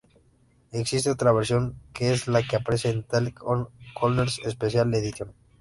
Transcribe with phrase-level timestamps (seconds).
[0.71, 5.31] Existe otra versión, que es la que aparece en Talk On Corners Special Edition.